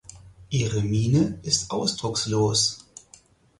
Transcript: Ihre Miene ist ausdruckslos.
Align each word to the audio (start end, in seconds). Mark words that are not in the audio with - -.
Ihre 0.49 0.81
Miene 0.81 1.37
ist 1.43 1.69
ausdruckslos. 1.69 2.87